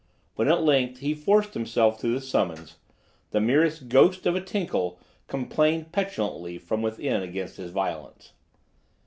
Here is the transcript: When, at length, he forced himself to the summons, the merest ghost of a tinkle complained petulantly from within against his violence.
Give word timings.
When, 0.33 0.47
at 0.47 0.63
length, 0.63 1.01
he 1.01 1.13
forced 1.13 1.53
himself 1.53 1.99
to 1.99 2.07
the 2.11 2.21
summons, 2.21 2.77
the 3.29 3.39
merest 3.39 3.87
ghost 3.87 4.25
of 4.25 4.35
a 4.35 4.41
tinkle 4.41 4.97
complained 5.27 5.91
petulantly 5.91 6.57
from 6.57 6.81
within 6.81 7.21
against 7.21 7.57
his 7.57 7.69
violence. 7.69 8.33